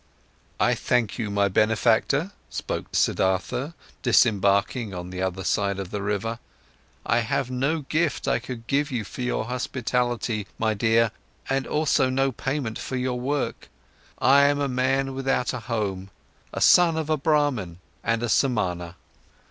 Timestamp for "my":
1.29-1.47, 10.57-10.73